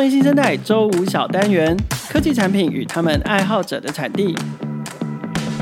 [0.00, 1.76] 创业新生代周五小单元：
[2.08, 4.34] 科技产品与他们爱好者的产地。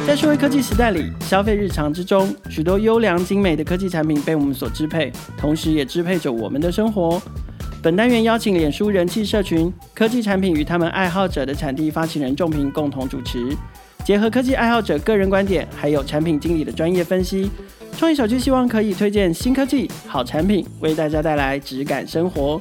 [0.07, 7.21] 在数位科技时代里，消费日常之中，许多优良精美的科技产品被我们所支配，同时也支配着我们的生活。
[7.83, 13.45] 本单元邀请脸书人气社群“科技产品与他们爱好者的产地”发起人仲平共同主持，
[14.05, 17.51] 结合科技爱好者个人观点，还有产品经理的专业分析，
[17.97, 22.61] 创业小聚希望可以推荐新科技、好产品，为大家带来质感生活。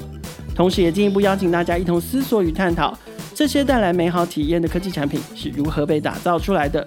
[0.58, 2.98] 同时，也进一步邀请大家一同思索与探讨，
[3.36, 6.86] 这些带来美好体验的科技产品是如何被打造出来的。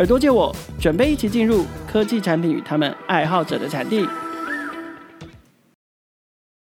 [0.00, 4.06] 耳朵借我，准备一起进入科技产品与他们爱好者的产地。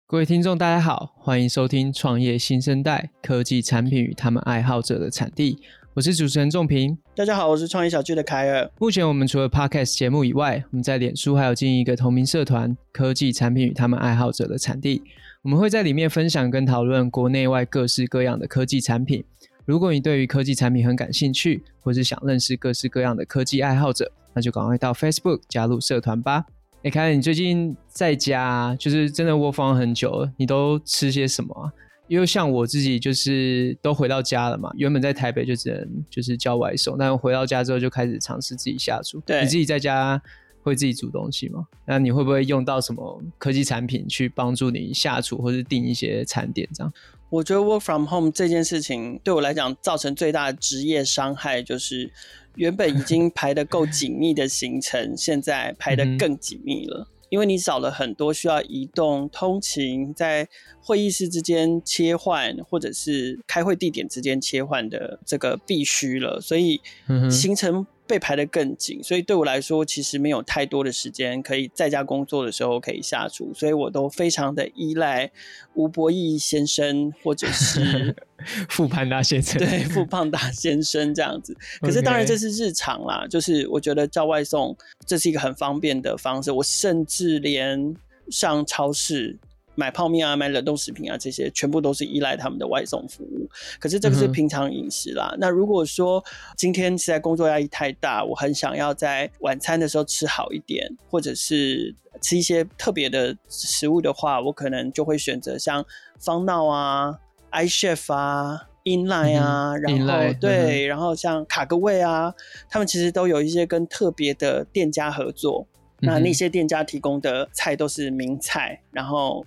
[0.05, 5.57] 各位听众，大家好，欢迎收听创业新生代科技产品与他们爱好者的产地。
[5.95, 6.95] 我是主持人仲平。
[7.15, 8.69] 大家好，我是创业小聚的凯尔。
[8.77, 15.01] 目前我们除了 Podcast 节目以外，我们在脸书还有经营一个同名社团——科技产品与他们爱好者的产地。
[15.41, 19.23] 我们会在里面分享跟讨论国内外各式各样的科技产品。
[19.63, 26.45] 如果你对于科技产品很感兴趣，或是想认识各式各样的科技爱好者，那就赶快到 Facebook 加入社团吧。
[26.83, 31.71] 哎，凯尔，你最近在家就是真的窝房很久了，你都吃些什么啊？
[32.07, 39.21] 因为像我自己就是都回到家了嘛，原本在台北就只能就是叫外送，但回到家之后就开始尝试自己下厨。
[39.25, 40.21] 对，你自己在家
[40.61, 41.67] 会自己煮东西吗？
[41.85, 46.93] 那你会不会用到什么科技产品去帮助你下厨或者订一些餐点这样？
[47.29, 52.11] 我觉得 work from home 这件事情对我来讲造成最大的职业伤害，就是
[52.55, 57.07] 原本已经排得够紧密的行程，现在排得更紧密了。
[57.29, 60.49] 因为你少了很多需要移动、通勤，在
[60.81, 66.81] 会议室之间切换，或者是开会地点之间切换的这个必须了，所以
[67.29, 67.85] 行程。
[68.09, 75.29] 被排得更紧，所以对我来说，其实没有太多的时间可以在家工作的时候可以下厨，所以我都非常的依赖
[75.75, 78.15] 吴博义先生或者是
[78.67, 81.55] 富胖达先生，对，富胖达先生这样子。
[81.81, 84.75] 可是当然这是日常啦，就是我觉得叫外送
[85.05, 87.95] 这是一个很方便的方式，我甚至连
[88.31, 89.37] 上超市。
[89.79, 93.49] 买泡面啊，买冷冻食品啊，这些全部都是依赖他们的外送服务。
[93.79, 95.29] 可是这个是平常饮食啦。
[95.31, 96.21] 嗯、那如果说
[96.57, 105.85] 今天实在工作压力太大，我很想要在晚餐的时候吃好一点，或者是吃一些特别的食物的话，我可能就会选择像
[106.19, 107.17] 方闹啊、
[107.53, 112.33] iChef 啊、Inline 啊，嗯、然后对，嗯、然后像卡个位啊，
[112.69, 115.65] 他们其实都有一些跟特别的店家合作。
[116.01, 119.45] 那那些店家提供的菜都是名菜，然后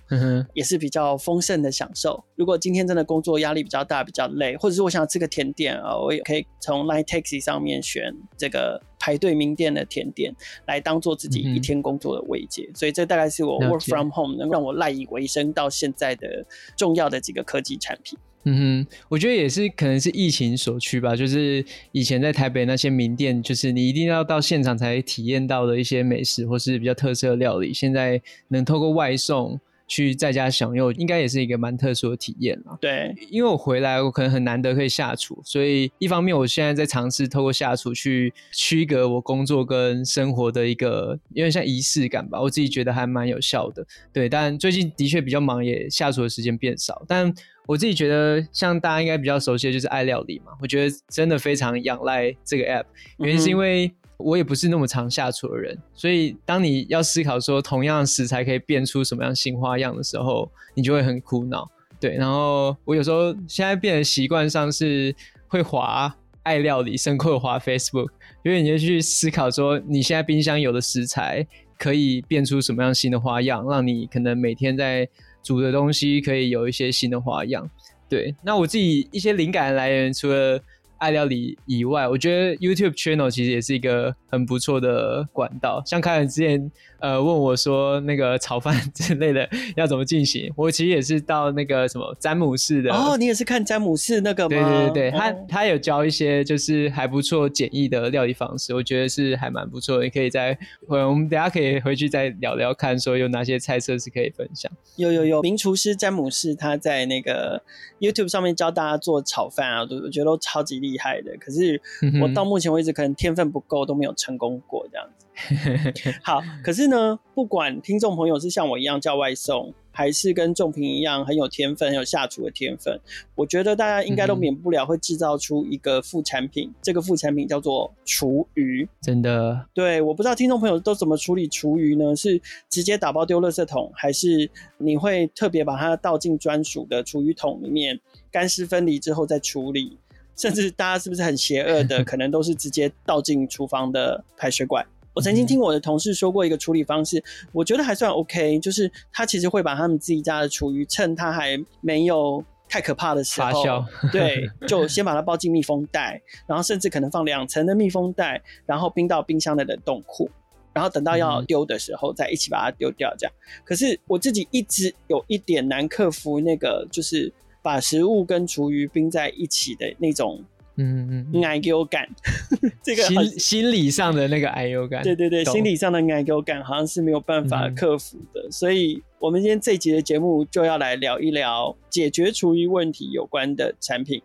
[0.54, 2.22] 也是比较丰盛的享受。
[2.34, 10.34] 如果今天真的工作压力比较大、比较累，或者是我想吃个甜点啊，我也可以从 Line Taxi 上面选这个排队名店的甜点
[10.66, 12.70] 来当做自己一天工作的慰藉。
[12.74, 16.46] 所以这大概是我 Work from Home 能让我赖以为生到现在的
[16.76, 18.18] 重要的几个科技产品。
[18.44, 21.14] 嗯哼，我觉得也是，可能是疫情所趋吧。
[21.14, 32.78] 就是以前在台北那些名店，就是你一定要到现场才体验到的一些美食，或是比较特色的料理，现在能透过外送去在家享用，应该也是一个蛮特殊的体验了。
[32.80, 42.40] 对，因为我回来，我可能很难得可以下厨，所以一方面我现在在尝试透过下厨去区隔我工作跟生活的一个，有点像仪式感吧。
[42.40, 43.86] 我自己觉得还蛮有效的。
[44.12, 47.32] 对，但最近的确比较忙，也下厨的时间变少，但。
[47.64, 50.46] 我自己觉得，像大家应该比较熟悉的就是爱料理嘛。
[50.60, 52.84] 我觉得真的非常仰赖这个 app，
[53.18, 53.88] 原因是因为
[54.22, 61.70] 我也不是那么常下厨的人，所以当你要思考说同样食材可以变出什么样新花样的时候，你就会很苦恼。
[62.00, 65.14] 对，然后我有时候现在变得习惯上是
[65.48, 68.08] 会滑爱料理，胜过滑 Facebook，
[68.44, 71.46] 因为你就去思考说你现在冰箱有的食材
[71.78, 75.08] 可以变出什么样新的花样，让你可能每天在。
[75.44, 77.68] 煮的东西可以有一些新的花样，
[78.08, 78.32] 对。
[78.44, 80.56] 那我自己一些灵感的来源，除了
[81.02, 85.82] 爱料理以外，我觉得 YouTube channel 其实也是一个很不错的管道。
[85.84, 86.70] 像凯文之前
[87.00, 94.48] 呃问我说那个炒饭 之类的要怎么进行，我其实也是到那个什么詹姆士的哦，你也是看詹姆士那个吗？
[94.48, 100.04] 对对对对，他、哦、他有教一些就是还不错简易的料理方式，我觉得是还蛮不错的。
[100.04, 100.56] 你可以在
[100.86, 104.70] 我们等下可以回去再聊聊看，说有哪些菜色是可以分享。
[104.94, 107.62] 有有有，名厨师詹姆士他在那个
[107.98, 111.36] YouTube 上面教大家做炒饭啊，我觉得都超级厉害的。
[111.38, 111.80] 可是
[112.20, 115.26] 我到目前为止可能天分不够，都没有成功过这样子。
[116.22, 123.00] 好，可是呢，不管听众朋友是像我一样叫外送，还是跟仲平一样很有天分、很有下厨的天分，
[123.34, 126.68] 我觉得大家应该都免不了会制造出一个副产品。
[126.68, 128.86] 嗯、这个副产品叫做厨余。
[129.00, 129.66] 真的？
[129.72, 132.14] 对，我不知道听众朋友都怎么处理厨余呢？
[132.14, 137.98] 是直接打包丢垃圾桶，还是你会特别把它倒进专属的厨余桶里面，
[138.30, 139.96] 干湿分离之后再处理？
[140.36, 144.86] 甚至大家是不是很邪恶的， 可能都是直接倒进厨房的排水管？
[145.14, 156.18] 我曾经听我的同事说过一个处理方式，我觉得还算 OK，就是他其实会把他们自己家的厨余，趁他还没有太可怕的时候，对，就先把它包进密封袋，
[156.48, 160.30] 然后甚至可能放两层的密封袋，然后冰到冰箱的冷冻库，
[160.72, 163.34] 然后等到要丢的时候再一起把它丢掉，这样。
[163.66, 167.30] 可是我自己一直有一点难克服那个，就是
[167.62, 170.44] 把食物跟厨余冰在一起的那种。
[170.76, 172.08] 嗯嗯，挨给我感，
[172.82, 184.22] 这个心心理上的那个哎呦感，对对对，心理上的哎呦感好像是没有办法克服的，嗯、所以我们今天这一集的节目就要来聊一聊解决厨余问题有关的产品。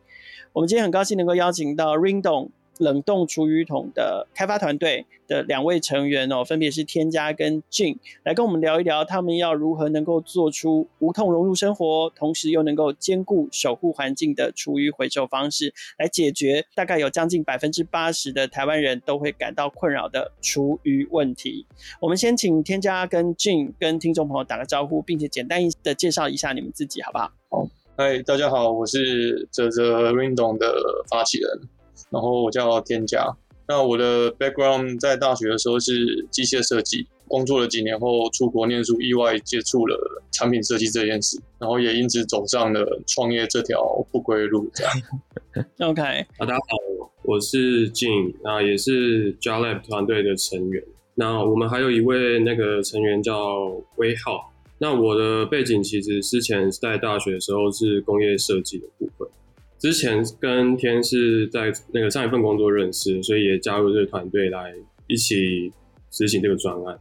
[0.53, 2.51] 我们今天很高兴能够邀请到 Rindong。
[2.79, 21.65] 冷冻厨余桶的开发团队的两位成员哦，分别是添加跟俊来跟我们聊一聊他们要如何能够做出无痛融入生活，同时又能够兼顾守护环境的厨余回收方式，来解决大概有将近百分之八十的台湾人都会感到困扰的厨余问题。
[21.99, 27.31] 我们先请添加跟俊跟听众朋友打个招呼，并且简单一的介绍一下你们自己，好不好？
[27.49, 31.76] 好，嗨，大家好，我是泽泽，Rindo 的发起人。
[32.09, 33.25] 然后我叫天加，
[33.67, 44.69] 那我的 background 在大学的时候是机械设计，工作了几年后出国念书，意外接触了产品设计这件事，然后也因此走上了创业这条不归路。
[44.73, 44.93] 这样，
[45.89, 50.83] OK，大家好，我是 Jing，那也是 JALAB 团队的成员。
[51.15, 53.65] 那我们还有一位那个成员叫
[53.97, 54.53] 威浩。
[54.79, 59.27] 那我的背景其实之前在大学的时候是工业设计的部分。
[59.79, 64.73] 之前跟天是在那个上一份工作认识，所以也加入这个团队来
[65.05, 65.71] 一起
[66.09, 66.97] 执行这个专案。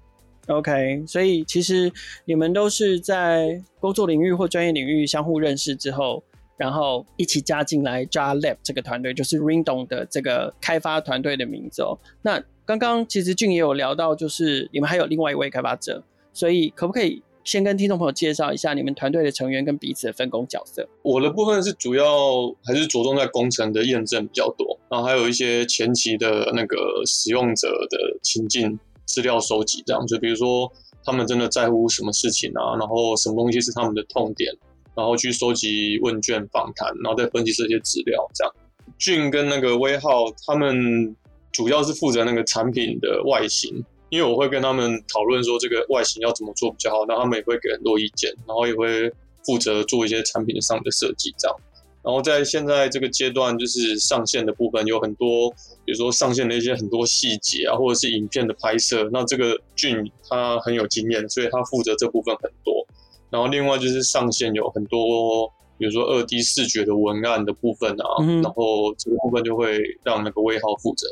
[0.48, 1.90] OK，所以其实
[2.24, 6.22] 你们都是在工作领域或专业领域相互认识之后，
[6.56, 11.98] 然后一起加进来 JALAB 这个团队，就是 Ringdon 的这个开发团队的名字哦。
[12.22, 17.22] 那刚刚其实俊也有聊到，就是你们还有另外一位开发者，所以可不可以？
[17.46, 20.84] 先跟听众朋友介绍一下你们团队的成员跟彼此的分工角色。
[21.02, 26.76] 我的部分是主要还是着重在工程的验证比较多，然后还有一些前期的那个
[27.06, 30.68] 使用者的情境资料收集，这样就比如说
[31.04, 34.52] 他们真的在乎什么事情啊，然后什么东西是他们的痛点，
[34.96, 38.28] 然后去收集问卷访谈，然后再分析这些资料。
[38.34, 38.52] 这样，
[38.98, 41.14] 俊跟那个威浩他们
[41.52, 43.84] 主要是负责那个产品的外形。
[44.08, 49.12] 因为我会跟他们讨论说这个外形要怎么做比较好，那他们也会给很多意见，然后也会
[49.44, 51.56] 负责做一些产品上的设计这样。
[52.02, 55.50] 然后在现在这个阶段，就是上线的部分有很多，
[55.84, 62.86] 比如说上线的一些很多细节啊，或者是影片的拍摄，那这个俊他很有经验，所以他负责这部分很多。
[63.28, 71.08] 然后另外就是上线有很多，比如说二 D 视觉的文案的部分啊，嗯、然后这个部分就会让那个威浩负责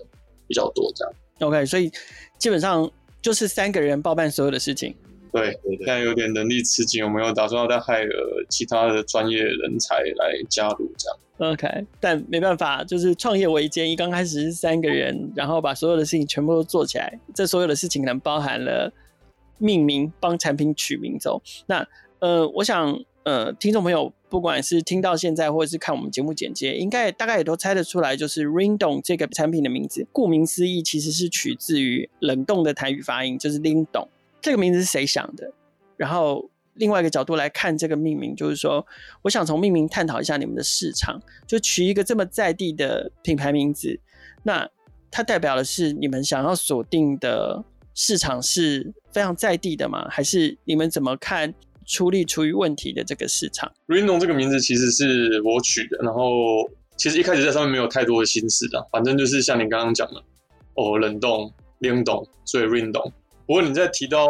[0.46, 1.14] 比较多这样。
[1.40, 1.90] OK，所以。
[2.44, 2.90] 基本上
[3.22, 4.94] 就是三个人包办所有的事情。
[5.32, 11.52] 对，现在有点能力吃紧，我们有打算要再害了其他的专业人才来加入这样。
[11.54, 17.18] OK，但没办法，就是创业维艰，一刚开始是三个人，然后把所有的事情全部都做起来。
[17.34, 18.92] 这所有的事情可能包含了
[19.56, 21.30] 命名，帮产品取名字。
[21.64, 21.88] 那
[22.18, 22.94] 呃，我想
[23.24, 24.12] 呃，听众朋友。
[24.30, 30.04] 不管是听到现在，或者是看我们节目简介，应该大概也都猜得出来，就是 Ring Dong 这个产品的名字。
[30.10, 34.08] 顾名思义，其实是取自于冷冻的台语发音，就是 Lingdong。
[34.40, 35.52] 这个名字是谁想的？
[35.96, 38.84] 然后另外一个角度来看这个命名，就是说，
[39.22, 44.00] 我想从命名探讨一下你们的市场，就取一个这么在地的品牌名字，
[44.42, 44.68] 那
[45.12, 50.08] 它代表的是你们想要锁定的市场是非常在地的吗？
[50.10, 51.54] 还是你们怎么看？
[51.86, 60.22] 处理厨余问题的这个市场，Rinno 这个名字其实是我取的，然后其实一开始在上面没有太多的心思的，反正就是像你刚刚讲的，
[60.74, 63.12] 哦，冷冻、冷冻，所以 Rinno。
[63.46, 64.28] 不过你在提到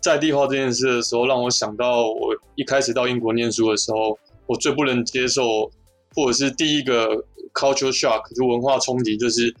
[0.00, 5.70] 在地化这件事的时候，让我想到我一开始到英国念书的时候，我最不能接受，
[6.14, 7.08] 或者是第一个
[7.54, 9.52] culture shock 就文化冲击，就是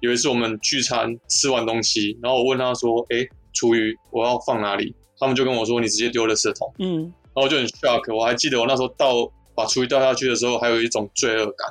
[0.00, 8.14] 有一次我们聚餐吃完东西，然后我问他说：“哎，厨余我要放哪里？”他们就跟我说：“你直接丢了圾桶。”嗯，然后我就很 shock。
[8.14, 11.68] 我还记得我那时候倒把厨余倒下去的时候，还有一种罪恶感。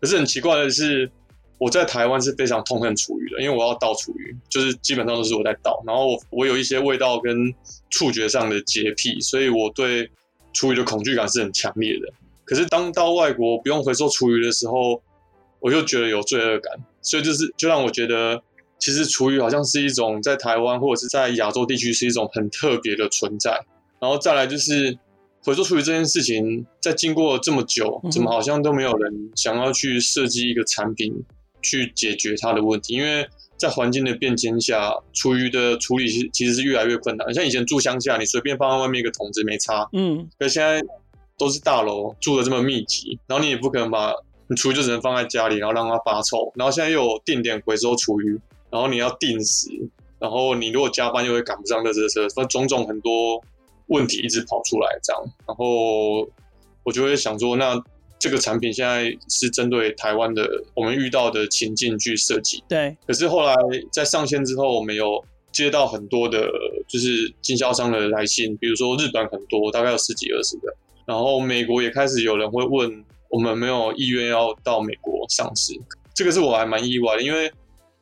[0.00, 1.10] 可是很奇怪的是，
[1.58, 5.82] 我在台湾是非常痛恨厨余的，因为我要倒厨余，就是基本上都是我在倒。
[5.86, 7.54] 然后我我有一些味道跟
[7.90, 10.10] 触觉上的洁癖，所以我对
[10.52, 12.12] 厨余的恐惧感是很强烈的。
[12.44, 15.00] 可是当到外国不用回收厨余的时候，
[15.60, 16.72] 我就觉得有罪恶感，
[17.02, 18.42] 所以就是就让我觉得，
[18.80, 23.52] 其实厨余好像是一种在台湾或者是在亚洲地区是一种很特别的存在。
[24.00, 24.98] 然后再来就是
[25.44, 31.14] 回收厨余这件事情，在经过这么久，怎么好像都没有人想要去设计一个产品。
[31.62, 37.34] 去解决它的问题，因为在环境的变迁下，厨余的处理其实是越来越困难。
[37.34, 40.80] 像以前住乡下，你随便放在外面一个桶子没差，嗯，可现在
[41.36, 44.14] 都是大楼住的这么密集，然后你也不可能把
[44.46, 46.50] 你厨余就只能放在家里，然后让它发臭。
[46.54, 49.68] 然后现在又有定点回收厨余，然后你要定时，
[50.18, 53.42] 然后你如果加班又会赶不上热车车，反正种种很多
[53.86, 55.22] 问题一直跑出来这样。
[55.46, 56.20] 然后
[56.84, 57.82] 我就会想说，那。
[58.22, 62.62] 这个产品现在是针对台湾的我们遇到的情境去设计。
[62.68, 62.94] 对。
[63.06, 63.54] 可是后来
[63.90, 66.46] 在上线之后，我们有接到很多的，
[66.86, 70.70] 就是经销商的来信，比如说日本很多，大概有十几二十个。
[71.06, 75.72] 然后美国也开始有人会问我们没有意愿要到美国上市。
[76.14, 77.50] 这个是我还蛮意外的，因为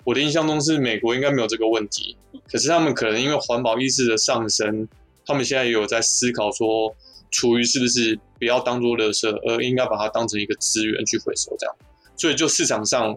[0.08, 2.16] 我的印象中是美国应该没有这个问题。
[2.50, 4.88] 可是他们可能因为环保意识的上升，
[5.26, 6.94] 他们现在也有在思考说。
[7.30, 11.54] 厨余是不是不要当做垃圾，而应该把它当成一个资源去回收？
[11.58, 11.76] 这样，
[12.16, 13.14] 所以就市场上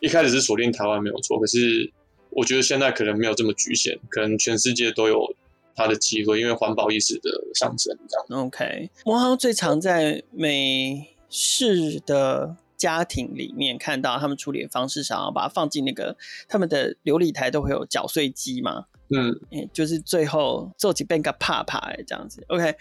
[0.00, 1.88] 一开始是锁定台湾没有错，可是
[2.30, 5.32] 我觉得现在可能没有这么局限，可能全世界都有
[5.76, 7.96] 它的机会，因为环保意识的上升。
[8.08, 8.90] 这样，OK。
[9.04, 16.16] 我好像最常在美式的家庭里面看到他们处理的方式，想要把它放进那个
[16.48, 18.86] 他们的琉璃台都会有搅碎机嘛。
[19.08, 19.38] 嗯，
[19.72, 22.44] 就是最后做几遍个怕怕这样子。
[22.48, 22.74] OK，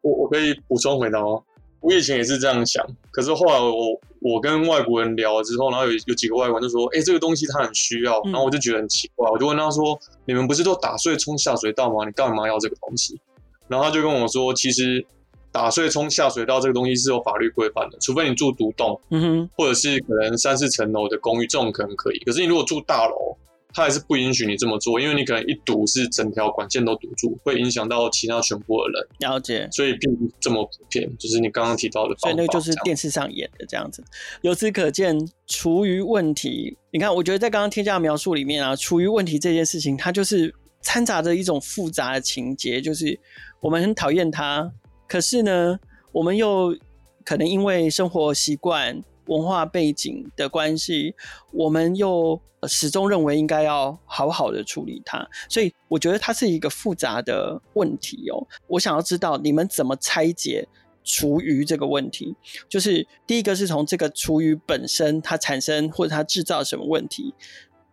[0.00, 1.42] 我我可以补充回答哦。
[1.80, 12.04] 我以前也是这样想，可是后来我我跟外国人聊了之后，然后有有几个外国人就说：“哎、欸，这个东西他很需要。”然后我就觉得很奇怪，我就问他说：“你们不是都打碎冲下水道吗？
[12.04, 13.20] 你干嘛要这个东西？”
[13.68, 15.06] 然后他就跟我说：“其实
[15.50, 22.18] 打碎冲下水道这个东西是有法律规范的，除非你住独栋，嗯哼，或者是可能三四层楼的公寓，这种可能可以。
[22.20, 23.36] 可是你如果住大楼，
[23.74, 29.08] 它还是不允许你这么做，因为你可能一堵是整条管线都堵住，会影响到其他全部的人。
[29.20, 31.08] 了解，所以并不这么普遍。
[31.18, 34.02] 就是你刚刚提到的，所以那个就是电视上演的这样子。
[34.40, 43.20] 由此可见，厨余问题，你看，我觉得在刚刚添加的描述里面啊，厨余问题这件事情，它就是掺杂着一种复杂的情节，就是
[43.60, 44.72] 我们很讨厌它，
[45.08, 45.80] 可是呢，
[46.12, 46.76] 我们又
[47.24, 49.02] 可能因为生活习惯。
[49.28, 51.14] 文化背景的关系，
[51.52, 58.40] 我们又始终认为应该要好好的处理它，所以我觉得它是一个复杂的问题哦。
[58.66, 60.66] 我想要知道你们怎么拆解
[61.04, 62.34] 厨余这个问题，
[62.70, 67.34] 就是第一个是从这个厨余本身它产生或者它制造什么问题，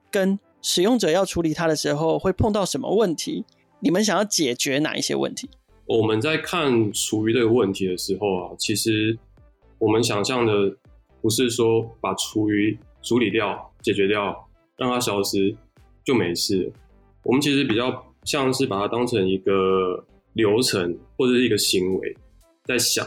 [0.10, 3.44] 跟使用者要处理它的时候会碰到什么问题，
[3.82, 5.50] 你们想要解决哪一些问题？
[5.86, 9.18] 我们在看厨余这个问题的时候啊，其实
[9.78, 10.76] 我们想象的。
[11.22, 15.56] 不是说把厨余处理掉、解决掉，让它消失
[16.04, 16.72] 就没事。
[17.24, 22.16] 我们其实比较像是把它当成一个流程或者是一个行为，
[22.66, 23.04] 在想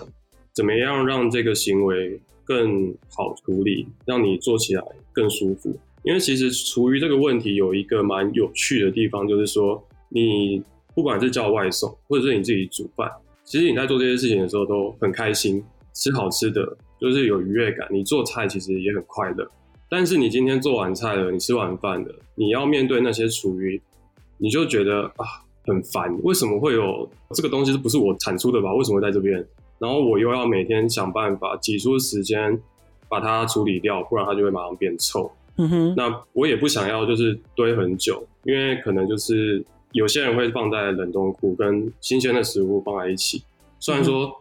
[0.52, 4.82] 怎么样让这个行为更好处理，让你做起来
[5.12, 5.78] 更舒服。
[6.02, 10.60] 因为其实厨余这个问题有一个蛮有趣的地方，就是说你
[10.98, 13.08] 不管是叫外送，或者是你自己煮饭，
[13.44, 15.62] 其实你在做这些事情的时候都很开心，
[15.94, 16.76] 吃好吃的。
[17.00, 19.48] 就是有愉悦感，你做菜其实也很快乐。
[19.88, 23.80] 但是你今天做完菜了，你吃完饭了，你要面对那些厨余，
[24.38, 25.24] 你就觉得啊
[25.64, 26.12] 很烦。
[26.24, 27.70] 为什么会有这个东西？
[27.70, 28.74] 是不是我产出的吧？
[28.74, 29.36] 为什么会在这边？
[29.78, 32.60] 然后我又要每天想办法挤出时间
[33.08, 35.30] 把它处理掉，不然它就会马上变臭。
[35.58, 35.94] 嗯哼。
[35.96, 43.42] 那我也不想要就是堆很久，因为可能就是有些人会放在冷冻库，跟新鲜的食物放在一起。
[43.78, 44.32] 虽然说。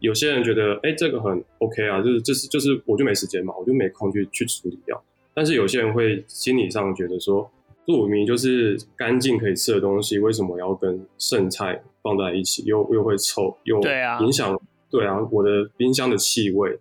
[0.00, 4.98] 有些人觉得，哎、欸，这个很 OK 啊，就是就是就是，我就没时间嘛，我就没空去去处理掉。
[5.34, 7.46] 但是有些人会心理上觉得说，
[7.86, 13.78] 这明明就是干净可以吃的东西，为什么要跟剩菜放在一起，又又会臭，又
[14.22, 14.58] 影响
[14.90, 16.78] 对啊，我的冰箱的气味。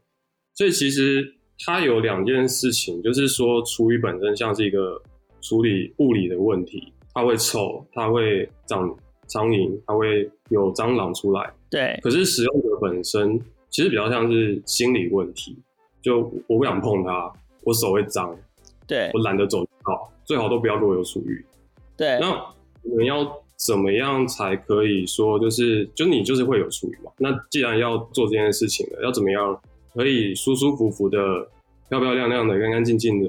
[0.55, 1.33] 所以其实
[1.65, 5.01] 它有两件事情，就是说厨余本身像是一个
[5.41, 8.95] 处理物理的问题，它会臭，它会长
[9.27, 11.51] 苍蝇，它会有蟑螂出来。
[11.69, 13.37] 对，可是使用者本身
[13.69, 15.57] 其实比较像是心理问题，
[16.01, 17.29] 就我不想碰它，
[17.65, 18.33] 我手会脏，
[18.87, 21.45] 对，我懒得走好，最好都不要给我有厨余。
[21.97, 22.31] 对，那
[22.83, 23.17] 我们要
[23.57, 27.11] 怎么样才可以说，就是就你就是会有厨余嘛？
[27.17, 29.61] 那既然要做这件事情了，要怎么样
[29.93, 31.19] 可以舒舒服服的、
[31.89, 33.27] 漂漂亮亮的、干干净净的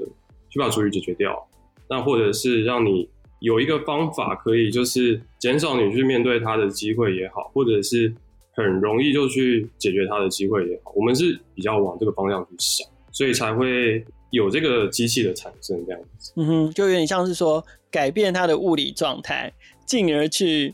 [0.49, 1.45] 去把厨余解决掉。
[1.89, 3.09] 那或者是让你
[3.41, 8.13] 有一个方法可以就是减少你去面对它的机会也好，或者是
[8.53, 16.33] 很容易就去解决它的机会也好，我们是比较往这个方向去想，所以才会有这个机器的产生这样子。
[16.35, 19.51] 嗯哼，就有点像是说改变它的物理状态，
[19.87, 20.73] 进而去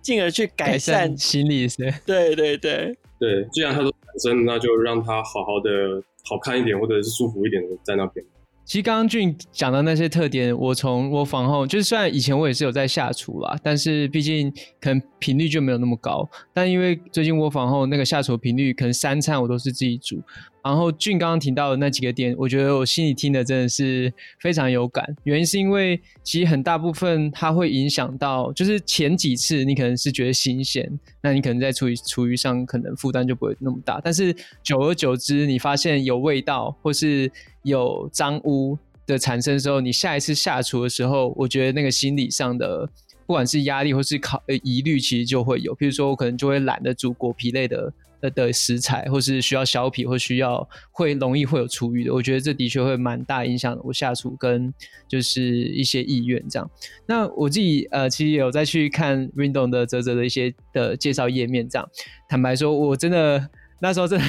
[0.00, 1.92] 进而去改善，改善心理是。
[2.06, 8.24] 对对对对，既然它都产生，那就让它好好的好看一点，或者是舒服一点的在那边。
[8.66, 16.28] 其实刚刚俊讲的那些特点，我从我房后，就是虽然以前我也是有在下厨啦，但是毕竟可能频率就没有那么高。
[16.52, 20.20] 但因为最近我房后那个下厨频率，可能三餐我都是自己煮。
[20.66, 25.14] 然后俊刚刚提到的那几个点，我觉得我心里听的真的是非常有感。
[25.22, 30.90] 原因是因为其实很大部分它会影响到，就是前几次你可能是觉得新鲜，
[31.22, 34.00] 那你可能在厨余厨余上可能负担就不会那么大。
[34.02, 37.30] 但是久而久之，你发现有味道或是
[37.62, 42.90] 有脏污的产生的时候，你下一次下厨的时候，我觉得那个心理上的
[43.24, 45.72] 不管是压力或是考疑虑，其实就会有。
[45.76, 47.92] 比如说我可能就会懒得煮果皮类的。
[48.20, 54.72] 的的食材，或是需要削皮，或需要会容易会有厨余的，我觉得这的确会蛮大影响我下厨跟
[55.08, 56.70] 就是一些意愿这样。
[57.06, 61.88] 那我自己呃，其实有再去看 Rindong 的泽泽的一些的介绍页面这样。
[62.28, 63.48] 坦白说，我真的
[63.80, 64.24] 那时候真的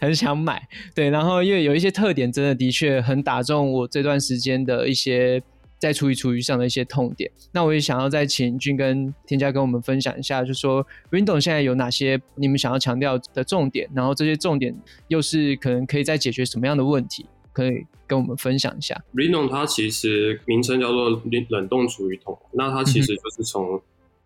[0.00, 5.42] 很想买，对，然后因为有一些特点，真的的确很打中我这段时间的一些。
[5.78, 19.00] 在厨余厨余上的一些痛点，那我也想要再请君跟添加跟我们分享一下，就是说 Rindong 现在有哪些你们想要强调的重点，然后这些重点又是可能可以再解决什么样的问题，可以跟我们分享一下。
[19.14, 23.80] Rindong 它其实名称叫做冷冻厨余桶，那它其实就是从、嗯、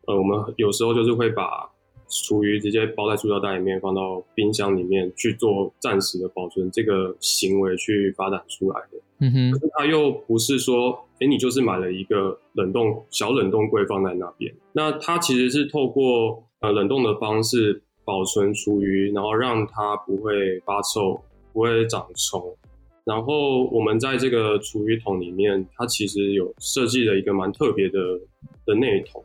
[0.06, 1.68] 呃我们有时候就是会把
[2.12, 8.98] 厨余直接包在塑料袋里面，放到冰箱里面去做暂时的保存，这个行为去发展出来的。
[9.18, 11.08] 嗯哼，可是它又不是说。
[11.20, 22.42] 哎，你就是买了一个冷冻小冷冻柜放在那边，那它其实是透过呃冷冻的方式保存厨余，然后让它不会发臭，不会长虫。
[23.04, 28.00] 然后我们在这个厨余桶里面，它其实有设计了一个蛮特别的
[28.66, 29.24] 的内桶。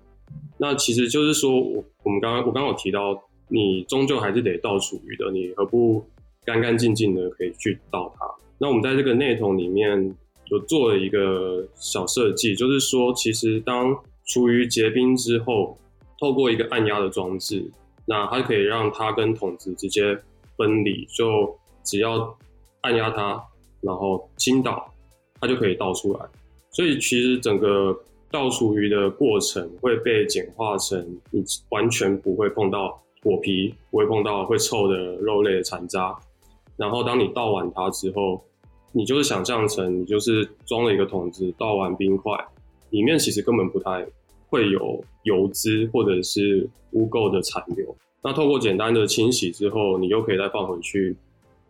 [0.58, 6.06] 那其实就是说，我我们刚刚我刚刚有提到，你终究还是得倒厨余的，你何不
[6.46, 8.26] 干干净净的可以去倒它？
[8.58, 10.16] 那我们在这个内桶里面。
[10.50, 15.78] 有做了一个小设计，就是说，其实当厨余结冰之后，
[16.22, 17.70] 透过一个按压的装置，
[18.06, 20.18] 那它可以让它跟桶子直接
[20.56, 22.34] 分离，就只要
[22.80, 23.44] 按压它，
[23.82, 24.90] 然后倾倒，
[25.42, 26.22] 它就可以倒出来。
[26.72, 27.94] 所以其实整个
[28.30, 36.16] 倒厨余的过程会被简化成，你完全不会碰到果皮，不会碰到会臭的肉类的残渣。
[36.76, 38.44] 然后当你倒完它之后，
[38.92, 42.38] 你就是想象成，你就是装了一个桶子，倒完冰块，
[42.90, 44.06] 里面其实根本不太
[44.50, 47.96] 会有油脂或者是污垢的残留。
[48.22, 51.16] 那透过简单的清洗之后，你又可以再放回去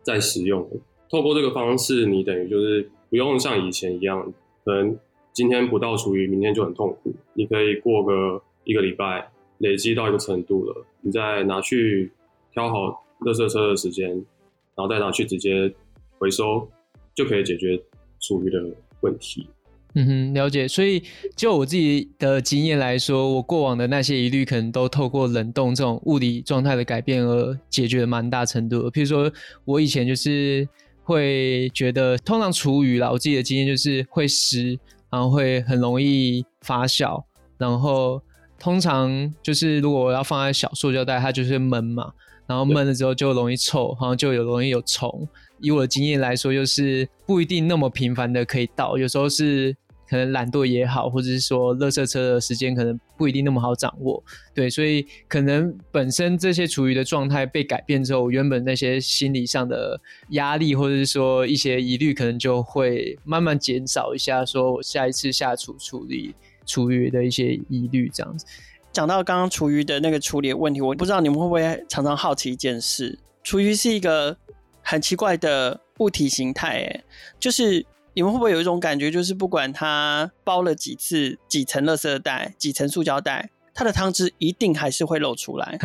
[0.02, 0.68] 再使用。
[1.10, 4.32] 透过这个方式，你等于就是不用像以前一样，
[4.64, 4.98] 可能
[5.38, 7.14] 今天不倒厨余，明天就很痛苦。
[7.32, 12.10] 你可以过个一个礼拜，累积到一个程度了，你再拿去
[12.52, 15.72] 挑好垃圾车的时间，然后再拿去直接
[16.18, 16.68] 回收。
[17.14, 17.80] 就可以解决
[18.18, 18.60] 厨余的
[19.00, 19.46] 问题。
[19.94, 20.66] 嗯哼，了解。
[20.66, 21.04] 所以
[21.36, 28.90] 就我自己的经验来说，我过往的那些疑虑，可能都透过冷冻这种物理状态的改变而解决了蛮大程度的。
[28.90, 29.32] 譬如说，
[29.64, 30.68] 我以前就是
[31.04, 34.78] 会觉得，通常厨余啦，我自己的经验就是会湿，
[35.10, 37.22] 然后会很容易发酵，
[37.56, 38.20] 然后
[38.58, 42.12] 通常就是如果我要放在小塑胶袋，它就是闷嘛，
[42.46, 45.28] 然后闷了之后就容易臭，然后就有容易有虫。
[45.60, 49.76] 以我的经验来说，就是不一定那么频繁的可以倒，有时候是
[50.08, 54.22] 可能懒惰也好，或者是说垃圾车的时间可能不一定那么好掌握，
[54.54, 68.46] 对，所以可能本身这些厨余的状态被改变之后，原本那些心理上的压力或者是说一些疑虑，可能就会慢慢减少一下，说我下一次下厨处理厨余的一些疑虑这样子。
[68.92, 74.36] 讲到刚刚厨余的那个处理的问题，我不知道你们会不会常常好奇一件事，厨余是一个。
[74.80, 77.04] 很奇怪的物体形态，哎，
[77.38, 77.84] 就是
[78.18, 85.78] 你们会不会有一种感觉，就是不管它包了几次、几层垃圾袋、几层塑胶袋，它的汤汁一定还是会漏出来。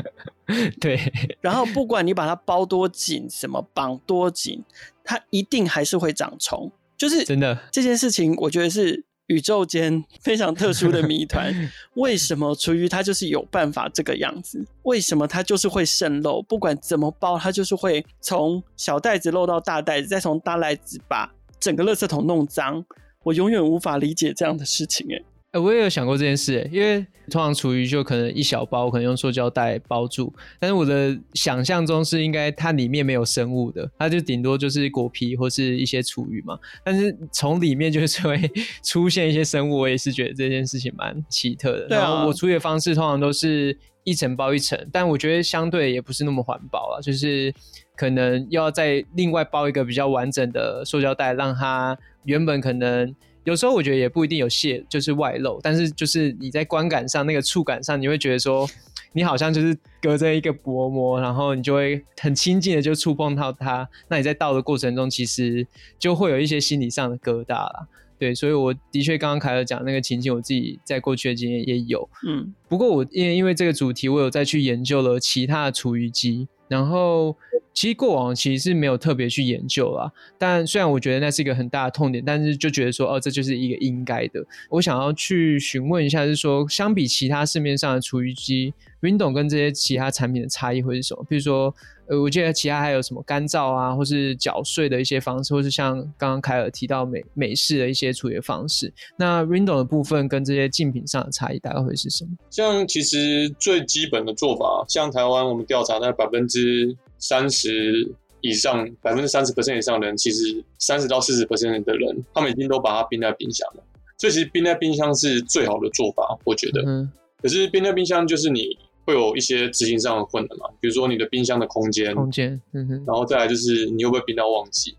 [0.80, 0.98] 对。
[1.42, 4.64] 然后不管你把它包多紧，什么绑多紧，
[5.04, 6.72] 它一定还是会长虫。
[6.96, 9.04] 就是真的这件事情，我觉得是。
[9.28, 11.52] 宇宙间非常特殊的谜团，
[11.94, 14.64] 为什么厨余它就是有办法这个样子？
[14.84, 16.40] 为什么它就是会渗漏？
[16.40, 21.28] 不管怎么包，它就是会从小袋子漏到大袋子，再从大袋子把
[21.66, 22.84] 整个垃圾桶弄脏，
[23.24, 25.20] 我永远无法理解这样的事情哎。
[25.52, 30.32] 欸、我也有想过这件事，因为通常厨余就可能一小包，可能用塑胶袋包住。
[30.60, 36.56] 但是我的想象中是应该它里面没有生物的，它就顶多就是果皮或是一些厨余嘛。
[36.84, 38.38] 但是从里面就是 会
[38.84, 41.88] 出现一些生物，我也是觉得这件事情蛮奇特的。
[41.88, 43.76] 对啊，然后我处理的方式通常都是
[44.06, 47.52] 一层包一层，但我觉得相对也不是那么环保啊，就是
[47.96, 53.12] 可能要再另外包一个比较完整的塑胶袋，让它原本可能。
[53.42, 58.68] 有时候我觉得也不一定有泄，就是外漏，但是就是你在观感上那个触感上，你会觉得说
[59.12, 63.88] 你好像就是隔着一个薄膜，然后你就会很亲近的就触碰到它。
[64.08, 65.66] 那你在倒的过程中，其实
[65.98, 67.86] 就会有一些心理上的疙瘩啦。
[68.18, 72.08] 对，所以我的确刚刚凯尔讲那个情景，我自己在过去的经验也有。
[72.26, 77.36] 嗯，不过我因为因为这个主题，我有再去研究了其他的厨余机，然后。
[77.76, 84.42] 其实过往其实是没有特别去研究啦，但虽然我觉得那是一个很大的痛点，但是就觉得说哦，这就是一个应该的。
[84.70, 91.22] 我想要去询问一下，是说相比其他市面上的厨余机，Rindon 跟这些其他产品的差异会是什么？
[91.28, 91.74] 比如说。
[92.08, 98.92] 呃，我记得其他还有什么干燥啊，或是搅碎的一些方式，或是像刚刚凯尔提到美美式的一些处理方式。
[99.16, 102.30] 那 Rindon 的部分跟这些竞品上的差异大概会是什么？
[102.50, 108.08] 像其实最基本的做法，像台湾我们调查，那百分之三十
[108.40, 113.82] 以上，百分之三十 percent 以上的人，其实三十到四十 percent 的人，他们已经都把它冰在冰箱了。
[114.18, 116.82] 所以其实冰在冰箱是最好的做法，我觉得。
[116.86, 117.10] 嗯。
[117.42, 118.78] 可是冰在冰箱就是你。
[119.06, 124.98] 会有一些执行上的困难嘛，比如说你的冰箱的空间，空间，嗯哼，然后再来就是你会不会冰到忘记，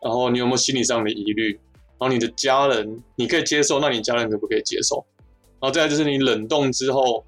[0.00, 1.58] 然后你有没有心理上的疑虑，
[1.98, 5.04] 然后你的家人你可以接受，那你家人可不可以接受？
[5.60, 7.24] 然后再来就是你冷冻之后，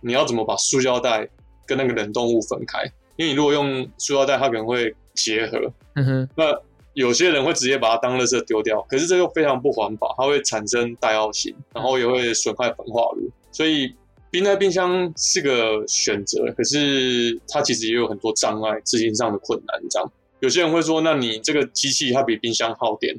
[0.00, 1.28] 你要怎么把塑胶袋
[1.66, 2.82] 跟那个冷冻物分开？
[3.16, 6.44] 因为你如果用塑胶袋，它可能会结合，嗯哼，那
[6.94, 13.94] 有些人会直接把它当垃圾丢掉，可是这又非常不环保，它会产生带药性，然后也会损害焚化炉，所以。
[14.34, 19.80] 冰袋冰箱是个选择，可是它其实也有很多障碍，执行上的困难。
[19.88, 23.14] 这样，有些人会说，那你这个机器它比冰箱耗电，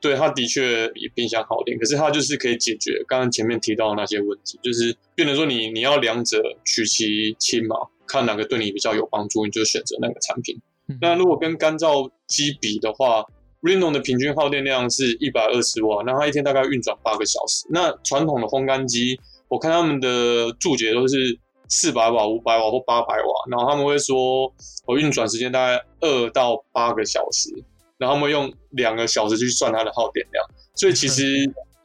[0.00, 7.74] 对，它的确比冰箱耗电，可是它就是可以解决刚刚前面提到的那些问题，就是变成说你你要两者取其轻嘛，
[8.06, 10.56] 看哪个对你比较有帮助，你就选择那个产品。
[10.86, 13.26] 嗯、那如果跟干燥机比的话
[13.62, 17.66] ，Rindon 的平均耗电量是一百二十瓦，那它一天大概运转八个小时。
[17.70, 19.18] 那传统的烘干机。
[19.50, 24.52] 我看他们的注解都是四百瓦、五百瓦或八百瓦，然后他们会说，
[24.86, 27.50] 我运转时间大概二到八个小时，
[27.98, 30.44] 然后他们用两个小时去算它的耗电量，
[30.76, 31.24] 所以其实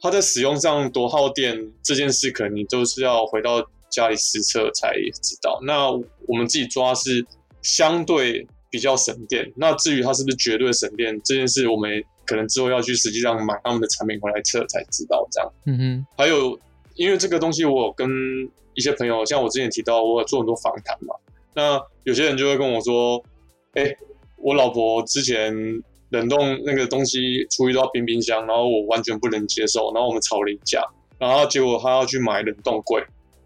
[0.00, 5.58] 它在使用上多耗电这件事，可能你都是要回到家里实测才知道。
[5.62, 7.26] 那我们自己抓是
[7.62, 15.26] 相对比较省电，那至于它是不是绝对省电这件事，我们可能之后要去实际上买他们的产品回来测才知道。
[15.32, 16.56] 这样，嗯哼，还有。
[16.96, 18.08] 因为这个东西，我有跟
[18.74, 21.14] 一些朋友，像我之前提到，我有做很多访谈嘛。
[21.54, 23.22] 那有些人就会跟我说
[23.74, 23.94] ：“哎，
[24.36, 25.54] 我老婆之前
[26.10, 30.82] 冷冻那个东西，厨余都要冰冰箱，然后我完全不能接受，然后我们吵了一架，
[31.18, 33.02] 然后结果她要去买冷冻柜，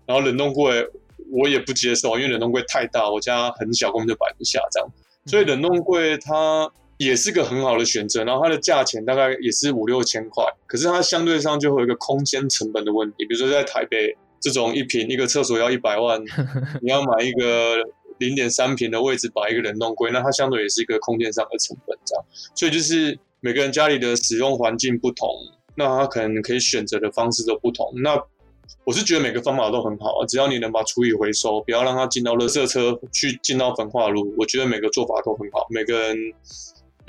[0.06, 0.86] 然后冷冻柜
[1.30, 4.88] 我也不接受，因为冷冻柜太大，我家很小，根本就摆不下这样。
[5.26, 13.24] 所以冷冻柜它。”也是个很好的选择，然后它的价钱大概也是五六千块，可是它相对上就会有一个空间成本的问题。
[13.26, 16.22] 比如说在台北这种一平一个厕所要一百万，
[16.82, 17.78] 你要买一个
[18.18, 22.24] 零点三平的位置摆一个冷冻柜，那它相对也是一个空间上的成本这样。
[22.54, 25.26] 所以就是每个人家里的使用环境不同，
[25.76, 27.90] 那他可能可以选择的方式都不同。
[28.02, 28.22] 那
[28.84, 35.66] 我是觉得每个方法都很好，只要你能把厨余回收，不要让它进到垃圾车去进到焚化炉，我觉得每个做法都很好。
[35.70, 36.34] 每个人。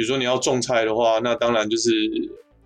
[0.02, 1.92] 比如说你要种菜的话，那当然就是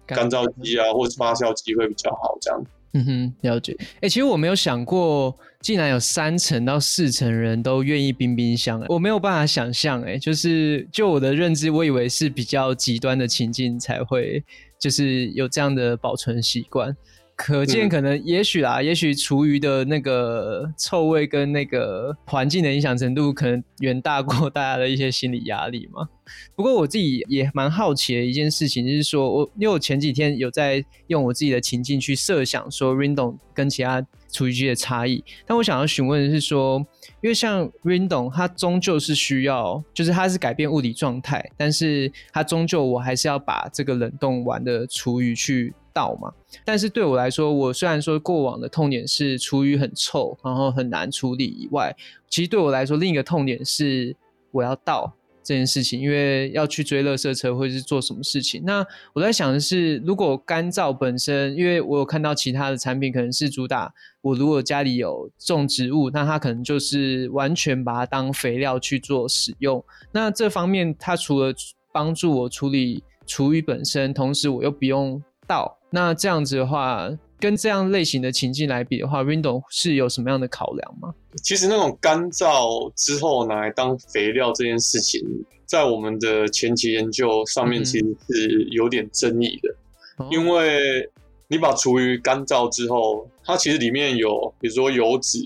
[0.06, 2.66] 干燥机啊，或是发酵机会比较好，这样。
[2.94, 3.76] 嗯哼，了解。
[3.96, 10.02] 哎、欸，其实我没有想过，竟然有三成到四成人都愿意冰冰箱，我没有办法想象。
[10.04, 14.42] 哎，就是就我的认知，我以为是比较极端的情境才会，
[14.80, 16.96] 就是有这样的保存习惯。
[17.36, 26.08] 可见，可能也许啦，嗯、也许厨余的那个臭味跟那个环境的影响程度，可能远大过大家的一些心理压力嘛。
[26.56, 36.80] 不过我自己也蛮好奇的一件事情，就是说我因为我前几天有在用我自己的情境去设想说 Rindon 跟其他厨余机的差异，但我想要询问的是说，
[37.22, 46.30] 因为像 Rindon 它终究是需要，就是它是改变物理状态，但是它终究我还是要把这个冷冻完的厨余去倒嘛，
[46.66, 51.96] 但是对我来说，我虽然说过往的痛点是厨余很臭，然后很难处理以外，
[52.30, 54.14] 其实对我来说另一个痛点是
[54.52, 55.10] 我要倒
[55.42, 58.62] 这件事情，因为要去追垃圾车或者是做什么事情。
[58.66, 69.82] 那我在想的是，如果干燥本身，因为我有看到其他的产品可能是主打，我如果家里有种植物，那它可能就是完全把它当肥料去做使用。
[70.12, 71.54] 那这方面，它除了
[71.94, 75.78] 帮助我处理厨余本身，同时我又不用倒。
[75.90, 81.14] 那这样子的话，跟这样类型的情境来比的话，Window 是有什么样的考量吗？
[81.44, 85.22] 其实那种干燥之后拿来当肥料这件事情，
[85.66, 89.76] 在我们的前期研究上面其实是有点争议的，
[90.20, 91.10] 嗯、因为
[91.48, 95.40] 你把厨余干燥之后，它其实里面有比如说油脂、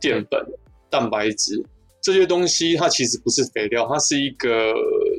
[0.00, 0.46] 淀粉、
[0.90, 1.64] 蛋白质
[2.02, 4.74] 这些东西，它其实不是肥料，它是一个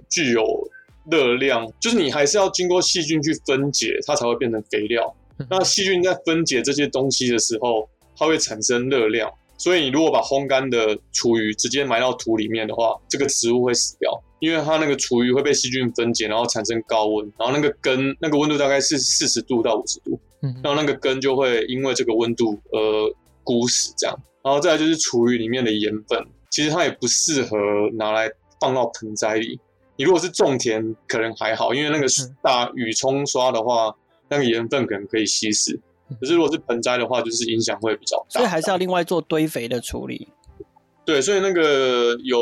[0.09, 0.43] 具有。
[1.11, 5.15] 热量就是你还是要经过细菌去分解，它才会变成肥料。
[5.49, 7.87] 那细菌在分解这些东西的时候，
[8.17, 9.31] 它会产生热量。
[9.57, 20.19] 所以你如果把烘干的厨余直接埋到土里面的话，这个植物会死掉，因为它那个厨余会被细菌分解，然后产生高温，然后那个根那个温度大概是四十度到五十度，
[20.61, 22.79] 然后那个根就会因为这个温度而
[23.43, 24.17] 枯死这样。
[24.43, 27.57] 然后再来就是厨余里面的盐分，其实它也不适合
[27.93, 29.59] 拿来放到盆栽里。
[29.97, 32.05] 你如果是种田，可能还好，因为那个
[32.41, 33.95] 大雨冲刷的话，嗯、
[34.29, 35.79] 那个盐分可能可以稀释。
[36.19, 38.39] 可是如果是盆栽的话，就是影响会比较大。
[38.39, 40.27] 所以还是要另外做堆肥的处理。
[41.03, 42.39] 对，所以那个有，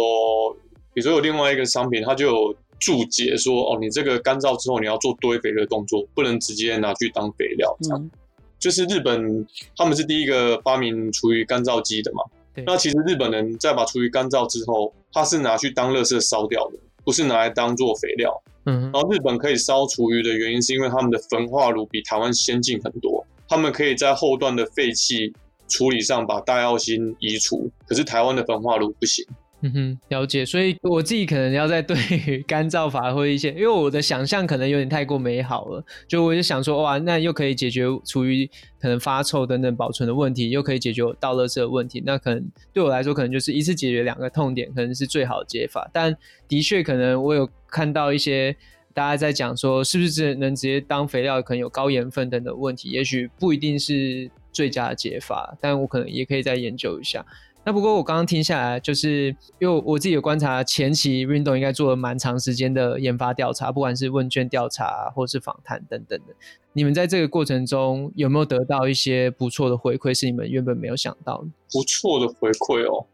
[0.93, 7.75] 比如说有另外一个商品，它就有注解说，哦，你这个干燥之后你要做堆肥的动作，不能直接拿去当肥料。
[7.81, 8.11] 这样，嗯、
[8.57, 9.45] 就是日本
[9.77, 12.23] 他们是第一个发明厨余干燥机的嘛。
[12.65, 16.77] 那其实日本人在把厨余干燥之后，他是拿去当垃圾烧掉的。
[17.03, 25.33] 不是拿来当做肥料，嗯，然后日本可以烧厨余的原因是因为他们的焚化炉比台湾先进很多，他们可以在后段的废气
[25.67, 29.25] 处理上把大药星移除，可是台湾的焚化炉不行。
[29.65, 30.45] 嗯哼，了解。
[30.45, 31.95] 所以我自己可能要在对
[32.27, 35.81] 于 干燥法或一些，因为我的想象可能有点太过美好了。
[36.05, 38.45] 就我就想说，哇，那又可以解决厨余
[38.77, 42.03] 可能发臭等等保存的问题，又可以解决我倒垃圾的问题。
[42.05, 45.89] 那可能对我来说，可能就是一次解决两个痛点，可能是最好的解法。
[45.93, 46.13] 但
[46.49, 48.53] 的确，可能我有看到一些
[48.93, 55.57] 大家在讲说，是不是只能直接当肥料，可能有高盐分等等问题，也许不一定是最佳的解法。
[55.61, 57.25] 但我可能也可以再研究一下。
[57.65, 66.35] 那不过我刚刚听下来，就是因为我自己有观察，前期 Rindo 应该做了蛮长时间的研发调查，不管是问卷调查或是访谈等等的。
[66.73, 71.47] 你们在这个过程中有没有得到一些不错的回馈，是你们原本没有想到的？
[71.71, 73.05] 不错的回馈哦，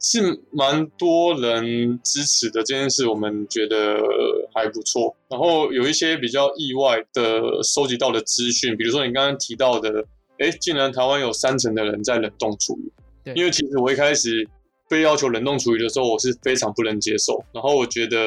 [0.00, 3.98] 是蛮多人支持的这件事，我们觉得
[4.54, 5.14] 还不错。
[5.28, 10.06] 然后有一些比较意外的收集到的资讯，比如说你刚刚提到的，
[10.38, 12.90] 哎，竟然台湾有三成的人在冷冻处理。
[13.24, 14.46] 对因为其实我一开始
[14.88, 17.42] 被要求冷冻厨余的时候，我是非常不能接受。
[17.52, 18.18] 然后我觉得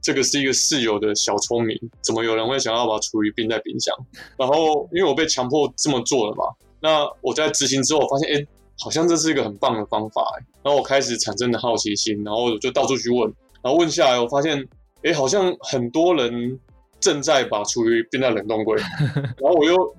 [0.00, 3.94] 这个是一个室友的小聪明，怎么有人会想要把厨余冰在冰箱？
[4.38, 6.44] 然后因为我被强迫这么做了嘛，
[6.80, 8.46] 那我在执行之后，我发现哎，
[8.78, 10.24] 好像这是一个很棒的方法。
[10.62, 14.66] 然后我开始产生了好奇心，然后我就到处去问，然后问下来，我发现
[15.02, 16.58] 哎，好像很多人
[16.98, 18.80] 正在把厨余冰在冷冻柜，
[19.14, 19.96] 然后我又。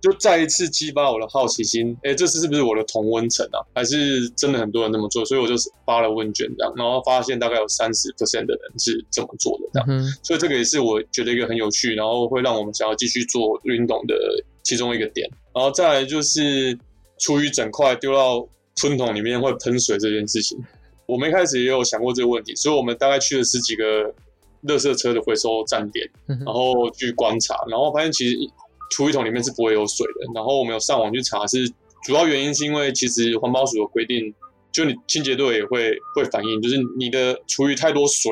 [0.00, 3.58] 就再一次激发我的好奇心，哎、欸，这次是不是我的同温层啊？
[3.74, 5.24] 还是真的很多人那么做？
[5.24, 9.88] 所以我就发了问卷这样，然后发现大概有三十 percent 的人是这么做的这样。
[9.90, 14.14] 嗯、所以这个也是我觉得一个很有趣，然后会让我们想要继续做运动的
[14.62, 15.28] 其中一个点。
[15.52, 16.78] 然后再来就是
[17.18, 18.46] 厨余整块丢到
[18.80, 20.56] 喷桶里面会喷水这件事情，
[21.06, 24.04] 我们一开始也有想过这个问题，所以我们大概去了十几个
[24.62, 28.36] 垃圾车的回收站点，然后去观察，然后发现其实。
[28.90, 30.32] 厨余桶里面是不会有水的。
[30.34, 31.68] 然后我们有上网去查，是
[32.04, 34.34] 主要原因是因为其实环保署有规定，
[34.72, 38.30] 就你清洁队也会会反映，就是你的厨余太多水，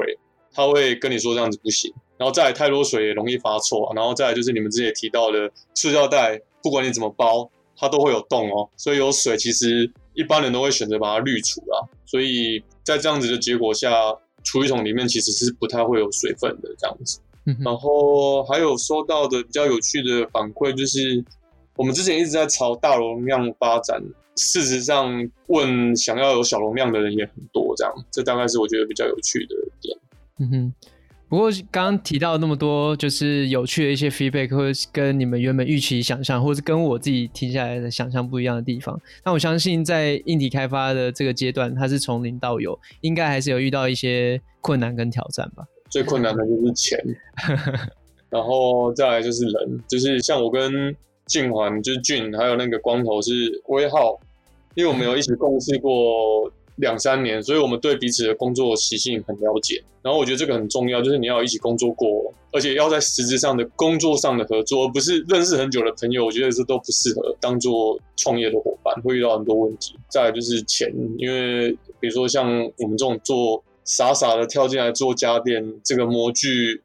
[0.52, 1.92] 他会跟你说这样子不行。
[2.18, 8.70] 然后再来太多水也容易发臭，然后再来就是你们之前提到的塑料袋，不管你怎么包，它都会有洞哦。
[8.76, 11.84] 所以有水其实一般人都会选择把它滤除啊。
[12.06, 13.90] 所以在这样子的结果下，
[14.44, 17.20] 厨余桶里面其实是不太会有水分的这样子。
[17.64, 21.24] 然后还有收到的比较有趣的反馈，就是
[21.76, 24.02] 我们之前一直在朝大容量发展，
[24.34, 25.12] 事实上
[25.46, 29.96] 问想要有小容量的人也很多，这样，这大概是我觉得比较有趣的点。
[30.38, 30.74] 嗯哼，
[31.28, 39.00] 不过刚刚提到那么多，就是有趣的一些 feedback，或者跟你们原本预期想象，或者跟我自己听下来的想象不一样的地方。
[39.24, 45.64] 那我相信在硬体开发的这个阶段，它是从零到有，应该还是有遇到一些困难跟挑战吧。
[45.90, 46.98] 最困难的就是钱，
[48.30, 50.94] 然后再来就是人，就是像我跟
[51.26, 53.30] 俊环，就是俊，还有那个光头是
[53.66, 54.18] 威浩，
[54.74, 59.82] 因为我们有一起共事过两三年，所以我们对彼此的工作习性很了解。
[60.02, 69.96] 然后我觉得这个很重要，就是你要一起工作过，而且要在实质上的工作上的合作，而不是认识很久的朋友，我觉得这都不适合当做创业的伙伴，会遇到很多问题。
[70.08, 72.46] 再来就是钱，因为比如说像
[72.78, 76.82] 我们这种做傻傻的跳进来做家电，这个模具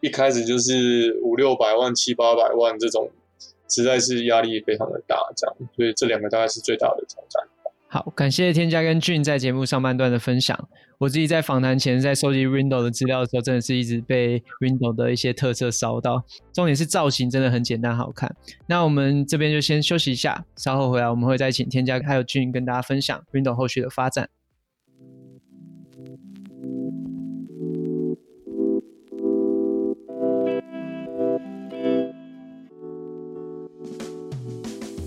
[0.00, 3.10] 一开始就是五六百万、七八百万这种，
[3.68, 7.42] 实在是压力非常的大，这样，所以这两个大概是最大的挑战。
[7.88, 10.68] 好，感谢添加跟俊在节目上半段的分享。
[10.98, 16.24] 我自己在访谈前，在收集 Window 的资料的时候，真的是一直被 Window 的一些特色烧到。
[16.52, 18.34] 重点是造型真的很简单好看。
[18.66, 24.28] 那我们这边就先休息一下，稍后回来我们会再请添加还有俊跟大家分享 Window 后续的发展。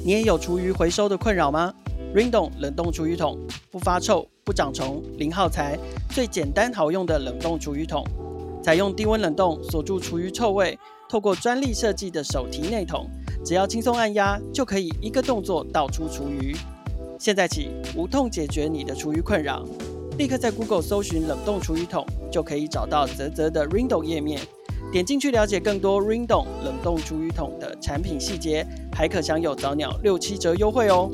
[0.09, 1.71] 你也有厨余回收的困扰吗
[2.15, 3.37] ？Rindon 冷冻厨余桶
[3.69, 5.77] 不发臭、不长虫、零耗材，
[6.09, 8.03] 最简单好用的冷冻厨余桶，
[8.63, 10.75] 采用低温冷冻锁住厨余臭味。
[11.07, 13.07] 透过专利设计的手提内桶，
[13.45, 16.55] 只要轻松按压，就可以一个动作倒出厨余。
[17.19, 19.63] 现在起无痛解决你的厨余困扰，
[20.17, 24.41] 立刻在 Google 搜寻冷冻厨余桶，就可以找到泽泽的 Rindon 页面。
[24.91, 31.11] 点进去了解更多 Ringdon 冷冻厨余桶的产品细节，还可享有早鸟六七折优惠哦。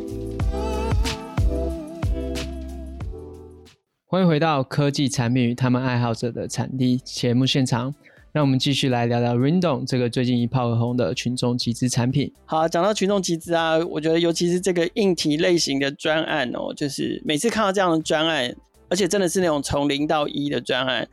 [4.05, 7.93] 欢迎回到科技产品与他们爱好者的产地节目现场，
[8.31, 12.31] 让我们继续来聊聊 Rindon 这个最近一炮而红的群众集资产品。
[12.45, 18.55] 好，讲到群众集资啊，我觉得尤其是这个硬体类型的专案哦，就是每次看到这样的专案，
[18.87, 21.05] 而且真的是那种从零到一的专案，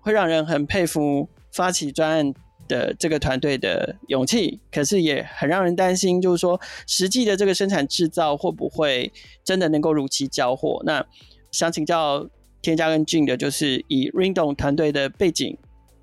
[0.00, 2.34] 会让人很佩服发起专案
[2.68, 9.12] 的这个团队的勇气，可是也很让人担心，就是说实际的这个生产制造会不会
[9.44, 10.82] 真的能够如期交货？
[10.84, 11.06] 那
[11.50, 12.28] 想请教。
[12.62, 15.56] 添加跟 Gene 的就是以 Ringdon 团队的背景、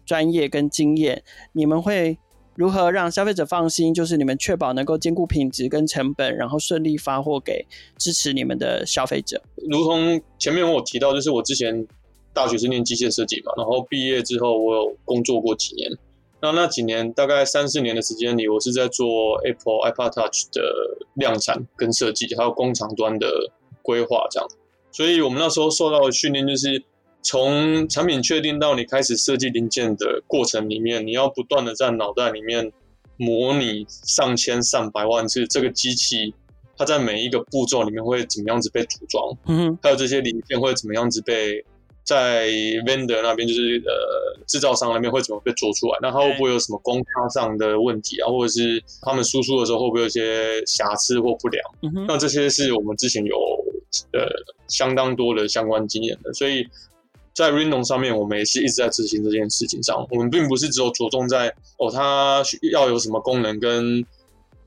[0.07, 2.17] 专业跟经验，你们会
[2.55, 3.93] 如何让消费者放心？
[3.93, 7.63] 就是你们确保能够兼顾品质跟成本，然后顺利发货给
[7.99, 9.39] 支持你们的消费者。
[9.69, 11.85] 如同前面我提到，就是我之前
[12.33, 15.91] 大学是念机械设计嘛，然后毕业之后我有工作过几年。
[16.39, 20.61] 那那几年大概三四年的时间里，我是在做 Apple iPod Touch 的
[21.15, 23.27] 量产跟设计，还有工厂端的
[23.81, 24.47] 规划这样。
[24.91, 26.83] 所以我们那时候受到的训练，就是
[27.23, 32.71] 从产品确定到你开始设计零件的过程里面，你要不断的在脑袋里面
[33.17, 36.35] 模拟上千上百万次这个机器，
[36.77, 41.65] 它在每一个步骤里面会怎么样子被组装，嗯哼，还有这些零件会怎么样子被
[42.07, 42.47] 在
[42.87, 51.63] vendor 那边，就是呃制造商那边会怎么被做出来，那它会不会有什么公差上的问题啊，或者是他们输出的时候会不会有一些瑕疵或不良？
[51.83, 53.35] 嗯，那这些是我们之前有。
[54.11, 54.27] 呃，
[54.67, 56.67] 相当多的相关经验的，所以
[57.33, 60.05] 在 Rindon 上面，我们也是一直在执行这件事情上。
[60.11, 61.47] 我们并不是只有着重在
[61.79, 62.43] 哦，它
[62.73, 64.05] 要有什么功能跟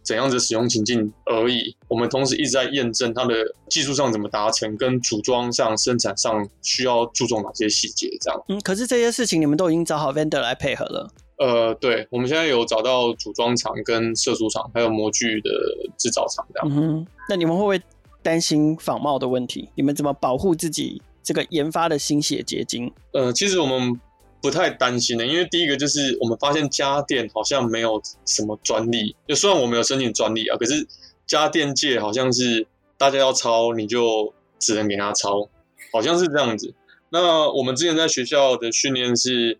[0.02, 1.76] 怎样的使用情境而已。
[1.88, 3.34] 我们同时一直在验证它的
[3.68, 8.08] 技术上怎么达成，跟组装上、生产上需要注重哪些细节。
[8.20, 11.10] 这样，嗯，可是这些事情你们都已经找好 vendor 来配合了。
[11.38, 15.50] 呃，对，我们现在有找到组装厂、跟射出厂，还有模具的
[15.96, 16.68] 制造厂这样。
[16.70, 17.80] 嗯，那你们会不会？
[18.22, 22.92] 担心仿冒的问题，你们怎么保护自己这个研发的心血结晶？
[23.14, 23.98] 呃，其实我们
[24.40, 30.86] 不太担心的，因为第一个就是我们发现家电好像没有什么专利，就虽然我没有申请专利啊，可是
[31.26, 35.48] 家电界好像是大家要抄你就只能给他抄，
[35.92, 36.74] 好像是这样子。
[37.10, 39.58] 那我们之前在学校的训练是，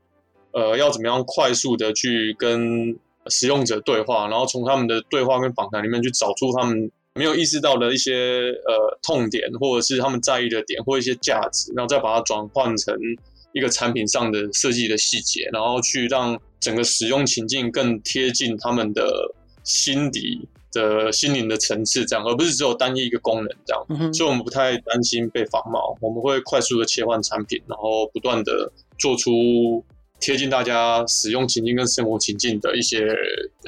[0.53, 6.91] 呃，要怎么样快速的去跟使用者对话，然后从他们的对话跟访谈里面去找出他们。
[7.13, 12.95] 没有意识到的一些呃痛点，或者是他们在意的点，或一些价值，然后再把它转换成
[13.53, 19.35] 一个产品上的设计的细节，然后去让整个使用情境更贴近他们的
[19.65, 23.85] 心底的心灵的层次，这样，而不是只有单一一个功能这样。
[23.89, 24.15] 嗯。
[24.15, 29.85] 所以，我们不太担心被仿冒，我们会快速的切换产品，然后不断的做出
[30.21, 33.15] 贴近大家使用情境跟生活情境的一些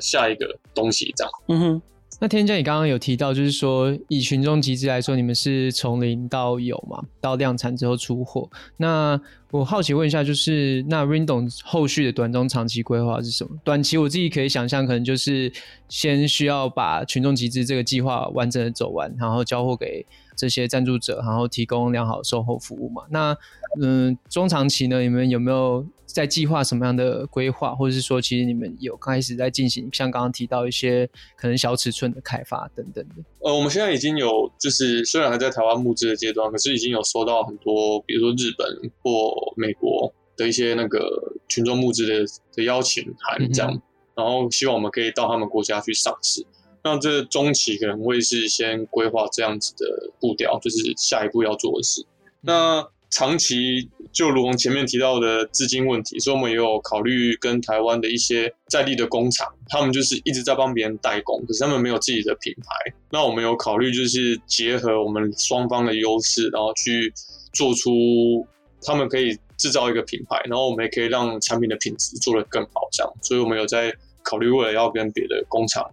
[0.01, 1.33] 下一个东西，这样。
[1.49, 1.83] 嗯哼。
[2.23, 8.49] 那添加，你刚刚有提到，就是说以群众集资来说，你们是从零到有嘛，到量产之后出货。
[8.77, 13.51] 那我好奇问一下，就是那 Rindon 后续的短中长期规划是什么？
[13.65, 15.53] 短期我自己可以想象，可能就是
[15.89, 23.03] 先需要把群众集资这个计划完整的走完，然后交货给这些赞助者，然后提供良好的售后服务嘛。
[23.11, 23.37] 那
[23.83, 33.15] 嗯，中长期呢，你们有没有在计划什么样的规划，或者是说，其实你们有开始在进行像刚刚提到一些可能小尺寸的开发等等的？
[33.41, 41.01] 呃，我们现在已经有，就是虽然还在台湾募资的阶段，可是已经有收到很多，比如说日本或美国的一些那个
[41.49, 43.83] 群众募资的的邀请函这样，嗯、
[44.17, 46.45] 然后希望我们可以到他们国家去上市。
[46.85, 52.05] 那这中期可能会是先规划这样子的步调，就是下一步要做的事。
[52.41, 62.93] 那长期就如同前面提到的资金问题，所以我们也有考虑跟台湾的一些在地的工厂，他们就是一直在帮别人代工，可是他们没有自己的品牌。
[63.11, 67.13] 那我们有考虑就是结合我们双方的优势，然后去
[67.53, 67.91] 做出
[68.83, 73.13] 他们可以制造一个品牌，然后我们也可以让产品的品质做得更好，这样。
[73.23, 75.89] 所以我们有在考虑未来要跟别的工厂。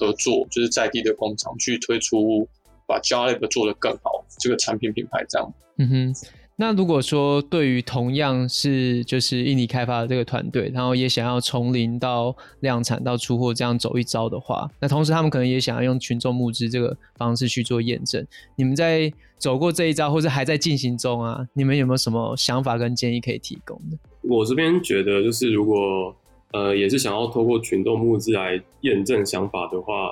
[0.00, 2.48] 合作就是在地的工厂去推出，
[2.86, 5.52] 把 j a l a b 做得更好，这个产品品牌这样。
[5.76, 6.14] 嗯哼，
[6.60, 18.26] 那如果说对于同样是就是印尼开发的这个团队，然后也想要从零到量产到出货这样走一遭的话，那同时他们可能也想要用群众募资这个方式去做验证。
[18.56, 21.46] 你们在走过这一招，或者还在进行中啊？
[21.52, 23.96] 你们有没有什么想法跟建议可以提供的？
[24.22, 26.14] 我这边觉得就是如果。
[26.50, 30.10] 呃，也是想要透过群众募资来验证想法的话，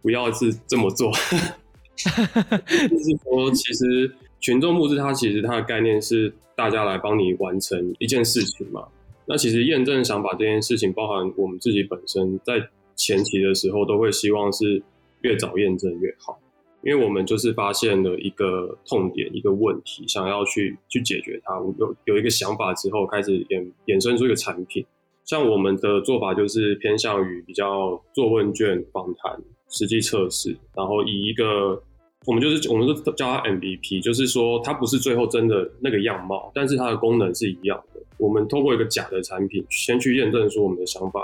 [0.00, 1.10] 不要是这么做。
[1.98, 8.86] 就是说，其实群众募资它其实它的概念是大家来帮你完成一件事情嘛。
[9.24, 14.82] 那其实验证想法这件事情，包含我们自己本身在前期的时候都会希望是
[15.20, 16.38] 越早验证越好，
[16.82, 21.54] 因为我们就是发现了一个痛点、一个问题，想要去去解决它。
[21.78, 24.84] 有有一个想法之后，开始衍衍生出一个产品。
[25.24, 31.80] 像我们的做法就是偏向于比较做问卷、访谈、实际测试，然后以一个
[32.26, 38.00] 我们就是我们都叫它 MVP，就是说它不是最后真的那个样貌，但是它的功能是一样的。
[38.18, 41.20] 我们透过一个假的产品，先去验证说我们的想法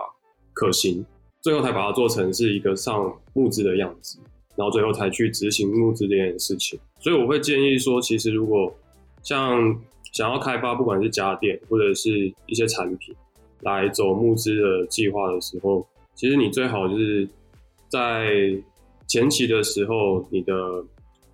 [0.52, 1.04] 可行，
[1.40, 4.18] 最后才把它做成是一个上募资的样子，
[4.56, 6.78] 然后最后才去执行募资这件事情。
[7.00, 8.74] 所以我会建议说，其实如果
[9.22, 9.80] 像
[10.12, 13.14] 想要开发不管是家电或者是一些产品。
[13.62, 15.84] 来走募资的计划的时候，
[16.14, 17.28] 其实你最好就是
[17.88, 18.54] 在
[19.08, 20.52] 前期的时候，你的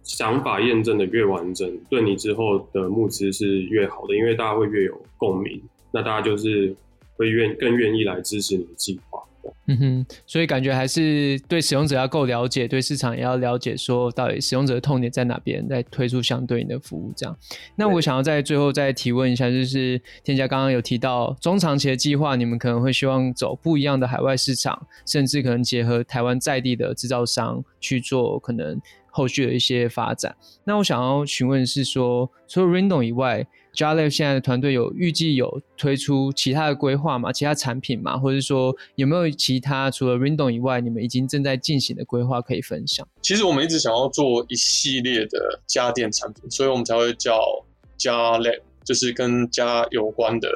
[0.04, 5.60] 想法验证的越完整，对你之后的募资是越好的，因为大家会越有共鸣，
[5.92, 6.74] 那大家就是
[7.16, 9.20] 会愿更愿意来支持你的计划。
[9.66, 17.12] 嗯哼，所以感觉还是对使用者要够了解，对市场也要了解，说到底使用者的痛点在哪边，再推出相对应的服务。
[17.16, 17.36] 这样，
[17.76, 28.80] 那我想要在最后再提问一下，就是添加刚刚有提到中长期的计划，你们可能会希望走不一样的海外市场，甚至可能结合台湾在地的制造商去做可能
[29.10, 30.34] 后续的一些发展。
[30.64, 37.32] 那我想要询问是说，除了 Rindong 以外，Jar Lab 现在的团队有预计有推出其他的规划吗？
[37.32, 38.16] 其他产品吗？
[38.16, 43.06] 或者说有没有其他除了 Rindon 以外，你们已经正在进行的规划可以分享？
[43.20, 47.38] 其实我们一直想要做一系列的家电产品，所以我们才会叫
[47.98, 50.48] Jar Lab，就是跟家有关的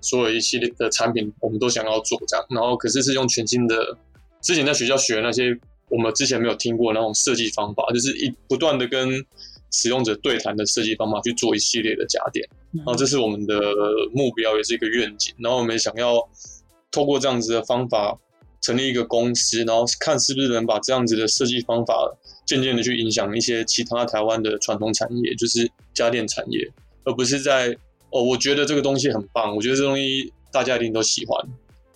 [0.00, 2.46] 所有一系列的产品，我们都想要做这样。
[2.50, 3.96] 然后可是是用全新的，
[4.40, 5.58] 之前在学校学那些
[5.88, 9.24] 我们之前没有听过那种设计方法，就是一不断的跟
[9.70, 13.60] 使用者对谈的设计方法去做一系列的家电，然后这是我们的
[14.14, 15.34] 目标，也是一个愿景。
[15.38, 16.16] 然后我们也想要
[16.90, 18.18] 透过这样子的方法
[18.62, 21.94] 成立一个公司，然后看是不是能把这样子的设计方法
[22.46, 26.66] 渐渐的去影响一些其他台湾的传统产业，就是家电产业，
[27.04, 27.76] 而不是在
[28.10, 31.46] 哦，我觉得这个东西很棒，我觉得这东西大家一定都喜欢，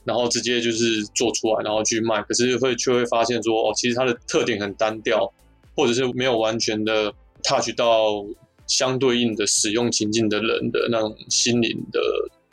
[0.05, 5.33] 然后直接就是做出来，然后去卖，可是会却会发现说哦，其实它的特点很单调，
[5.75, 7.15] 或者是没有完全的。
[7.43, 8.25] Touch 到
[8.67, 12.01] 相对应的使用情境的人的那种心灵的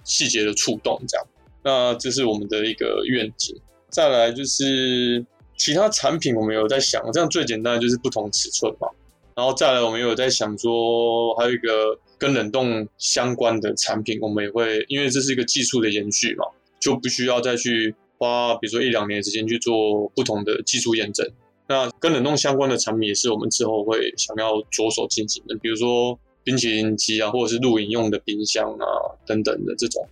[0.03, 1.27] 细节的触动，这样，
[1.63, 3.55] 那这是我们的一个愿景。
[3.89, 5.25] 再来就是
[5.57, 8.87] 其他产品，我们有在想，这样最简单的就是不同尺寸嘛。
[9.35, 16.45] 然后再来，我们有在想说，还有一个跟冷冻相关的产品，我们也会，因为这是一个技术的延续嘛，
[16.79, 21.25] 就不需要再去花，比如说一两年时间去做不同的技术验证。
[21.69, 28.85] 那跟冷冻相关的产品也是我们之后会想要着手进行的，比如说冰淇淋机啊，或者是露营用的冰箱啊
[29.27, 30.03] 等等的这种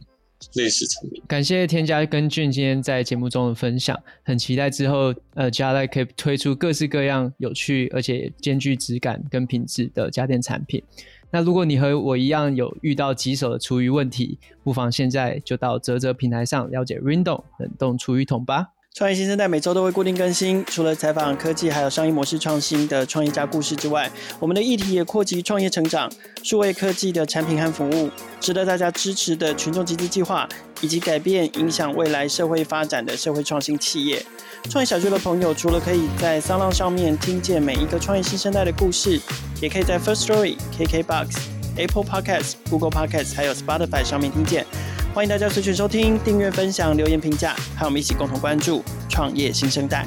[0.53, 1.19] 类似产品。
[1.27, 10.83] 感谢添加跟俊今天在节目中的分享，很期待之后呃佳代可以推出各式各样有趣而且兼具质感跟品质的家电产品。
[11.31, 18.67] 那如果你和我一样有遇到棘手的厨余问题，不妨现在就到泽泽平台上了解 Rindong 冷冻厨余桶吧。
[18.97, 30.49] 创业新生代每周都会固定更新，除了采访科技还有商业模式创新的创业家故事之外，我们的议题也扩及创业成长、数位科技的产品和服务，值得大家支持的群众集资计划，
[30.81, 34.25] 以及改变影响未来社会发展的社会创新企业。
[34.67, 39.21] 创业小聚的朋友，除了可以在 s o n 上面听见每一个创业新生代的故事，
[39.61, 41.37] 也可以在 First Story、KKBox、
[41.75, 44.65] Apple Podcasts、Google Podcasts 还有 Spotify 上面听见。
[45.17, 50.05] 欢迎大家随选收听、订阅、分享、留言、评价，和我们一起共同关注创业新生代。